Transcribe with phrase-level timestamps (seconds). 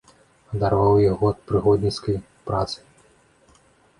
[0.53, 2.17] Адарваў яго ад прыгонніцкай
[2.47, 2.79] працы.